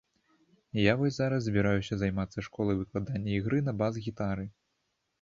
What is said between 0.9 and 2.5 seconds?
Я вось зараз збіраюся займацца